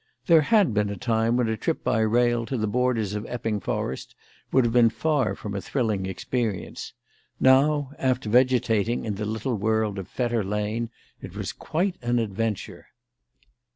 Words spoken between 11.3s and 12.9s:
was quite an adventure.